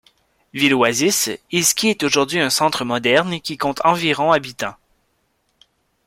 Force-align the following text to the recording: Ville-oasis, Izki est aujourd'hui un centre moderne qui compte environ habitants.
Ville-oasis, 0.53 1.29
Izki 1.51 1.89
est 1.89 2.01
aujourd'hui 2.01 2.39
un 2.39 2.49
centre 2.49 2.83
moderne 2.83 3.39
qui 3.39 3.55
compte 3.59 3.81
environ 3.85 4.31
habitants. 4.31 4.73